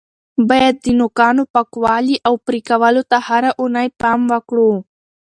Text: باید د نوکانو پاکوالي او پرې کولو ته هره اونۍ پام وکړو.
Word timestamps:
باید 0.49 0.75
د 0.83 0.85
نوکانو 0.99 1.43
پاکوالي 1.53 2.15
او 2.27 2.33
پرې 2.45 2.59
کولو 2.69 3.01
ته 3.11 3.17
هره 3.27 3.51
اونۍ 3.61 3.87
پام 4.01 4.19
وکړو. 4.31 4.71